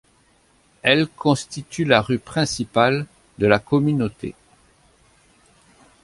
L' 0.81 1.05
constitue 1.09 1.85
la 1.85 2.01
rue 2.01 2.17
principale 2.17 3.05
de 3.37 3.45
la 3.45 3.59
communauté. 3.59 4.33